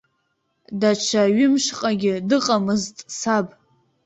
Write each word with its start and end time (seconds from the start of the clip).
Даҽа 0.79 1.23
ҩымшҟагьы 1.37 2.13
дыҟамызт 2.27 2.97
саб. 3.19 3.47